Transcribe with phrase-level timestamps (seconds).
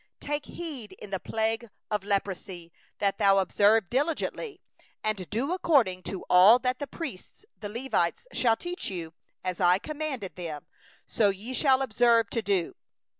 [0.19, 4.59] 8Take heed in the plague of leprosy, that thou observe diligently,
[5.03, 9.77] and do according to all that the priests the Levites shall teach you, as I
[9.77, 10.65] commanded them,
[11.05, 12.73] so ye shall observe to do.